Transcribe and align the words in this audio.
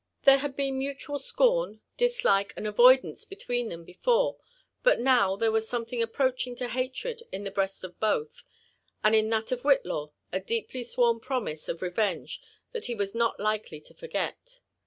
There 0.23 0.39
had 0.39 0.55
been 0.55 0.79
mutual 0.79 1.19
scorn, 1.19 1.79
dislike, 1.95 2.53
and 2.57 2.65
avoidance 2.65 3.23
between 3.23 3.69
them 3.69 3.83
before, 3.85 4.37
but 4.81 4.99
now 4.99 5.35
there 5.35 5.51
was 5.51 5.69
something 5.69 6.01
approaching 6.01 6.55
to 6.55 6.69
hatred 6.69 7.21
in 7.31 7.43
the 7.43 7.51
breast 7.51 7.83
of 7.83 7.99
both; 7.99 8.41
and 9.03 9.13
in 9.13 9.29
that 9.29 9.51
of 9.51 9.61
Whitlaw, 9.61 10.11
a 10.31 10.39
deeply 10.39 10.81
sworn 10.83 11.19
promise 11.19 11.69
of 11.69 11.83
revenge 11.83 12.41
that 12.71 12.87
be 12.87 12.95
was 12.95 13.13
not 13.13 13.37
very 13.37 13.43
likely 13.43 13.79
to 13.81 13.93
forget. 13.93 14.59